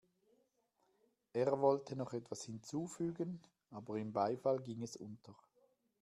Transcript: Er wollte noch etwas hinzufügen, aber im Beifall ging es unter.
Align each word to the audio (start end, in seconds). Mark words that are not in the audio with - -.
Er 1.33 1.61
wollte 1.61 1.95
noch 1.95 2.13
etwas 2.13 2.41
hinzufügen, 2.45 3.39
aber 3.69 3.97
im 3.99 4.11
Beifall 4.11 4.59
ging 4.63 4.81
es 4.81 4.97
unter. 4.97 5.35